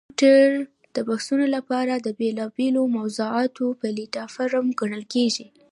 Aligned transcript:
ټویټر 0.19 0.51
د 0.95 0.97
بحثونو 1.07 1.45
لپاره 1.55 1.93
د 1.97 2.07
بېلابېلو 2.19 2.81
موضوعاتو 2.97 3.65
پلیټفارم 3.79 4.65
ګڼل 4.79 5.03
کېږي. 5.13 5.45